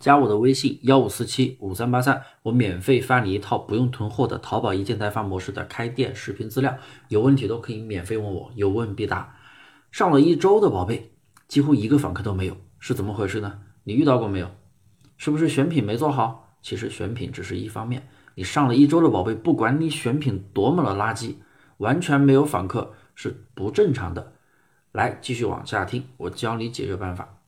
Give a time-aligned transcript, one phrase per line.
[0.00, 6.76] 加我的微信幺五四七五三八三，我免费发你一套不用囤货的淘宝一键代发模式的开店视频资料，
[7.08, 9.36] 有问题都可以免费问我，有问必答。
[9.92, 11.12] 上了一周的宝贝，
[11.46, 13.60] 几乎一个访客都没有，是怎么回事呢？
[13.84, 14.50] 你遇到过没有？
[15.16, 16.58] 是不是选品没做好？
[16.60, 21.36] 其实选品只是一方面，你上了一周的宝贝，不管你选品多么的垃圾，
[21.78, 24.32] 完全没有访客是不正常的。
[24.92, 27.38] 来，继续往下听，我教你解决办法。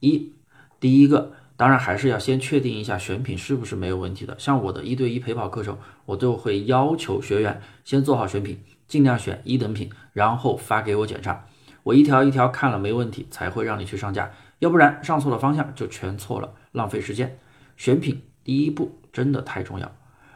[0.00, 0.34] 一，
[0.80, 1.32] 第一个。
[1.58, 4.38] 当然还是要先确定一下选品是不是没有问题的。
[4.38, 11.46] 像我的一对一陪跑课程，我都会要求学员先做好选品，尽量选一等品，然后发给我检查。
[11.82, 14.30] 我一条一条看了没问题，才会让你去上架。
[14.60, 17.40] 要不然上错了方向就全错了，浪费时间。
[17.76, 19.92] 选品第一步真的太重要。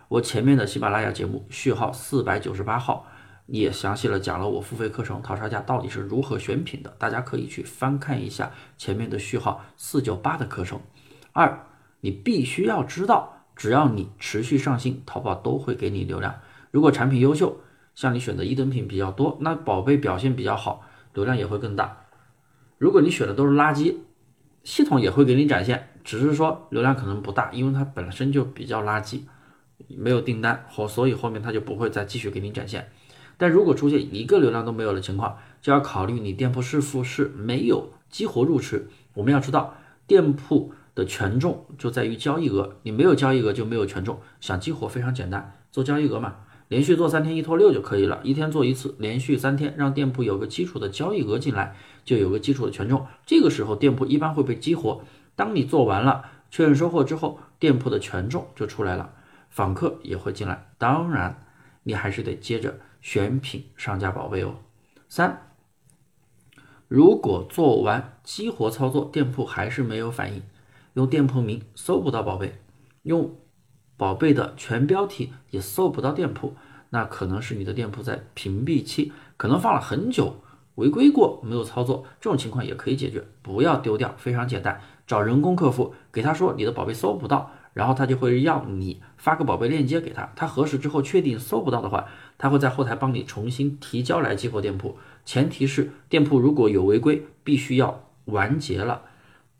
[0.08, 3.06] 我前面的喜马拉雅节目序号四百九十八号
[3.46, 10.80] 也详细了讲了我付费课程淘沙价到底是如何选品的，大家可以去翻看一下前面的序号四九八的课程。
[11.32, 11.66] 二，
[12.00, 16.34] 你必须要知道，只要你持续上新，淘宝都会给你流量。
[16.70, 17.60] 如果产品优秀，
[17.94, 20.84] 像你选的一等品比较多，那宝贝表现比较好，
[21.14, 22.04] 流量也会更大。
[22.76, 23.96] 如果你选的都是垃圾，
[24.62, 29.22] 系统也会给你展现，只是说流量可能不大，因为它本身就比较垃圾，
[29.88, 32.90] 没有订单后，所以后面它就不会再继续给你展现。
[33.38, 38.88] 但如果出现一个流量都没有的情况，就要考虑你店铺是否是没有激活入池。
[39.14, 39.74] 我们要知道
[40.06, 40.74] 店铺。
[40.94, 44.20] 的权重就在于交易额，你没有交易额就没有权重。
[44.40, 46.36] 想激活非常简单，做交易额嘛，
[46.68, 53.06] 连续做三天一拖六就可以了，一天做一次，连续三天，让店铺有个基础的交易额进来，就有个基础的权重。
[53.24, 55.02] 这个时候店铺一般会被激活。
[55.34, 59.12] 当你做完了确认收货之后，店铺的权重就出来了，
[59.48, 60.66] 访客也会进来。
[60.76, 61.44] 当然，
[61.84, 64.56] 你还是得接着选品上架宝贝哦。
[65.08, 65.50] 三，
[66.88, 70.42] 如果做完激活操作，店铺还是没有反应。
[70.94, 72.60] 用店铺名搜不到宝贝，
[73.02, 73.34] 用
[73.96, 76.54] 宝贝的全标题也搜不到店铺，
[76.90, 80.36] 那可能是你的店铺在屏蔽期，可能放了很久，
[80.74, 99.02] 违规过没有操作，这种情况也可以解决，不要丢掉，非常简单，找人工客服给他说你的宝贝搜不到，然后他就会要你发个宝贝链接给他，他核实之后确定搜不到的话，他会在后台帮你重新提交来激活店铺，前提是店铺如果有违规，必须要完结了。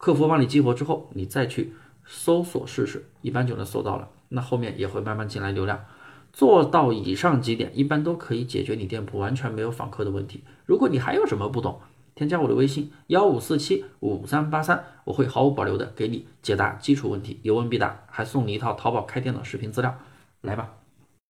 [0.02, 1.74] 客服帮你激活之后，你再去
[2.04, 4.08] 搜索试试，一般就能搜到了。
[4.30, 5.84] 那后面也会慢慢进来流量。
[6.32, 10.42] 做到以上几点，一般都可以解决你店铺完全没有访客的问题。
[10.66, 11.78] 如果你还有什么不懂，
[12.16, 19.96] 添加我的微信幺五四七五三八三，我会毫无保留的给你解答基础问题，有问必答，还送你一套淘宝开店的视频资料。
[20.40, 20.81] 来吧。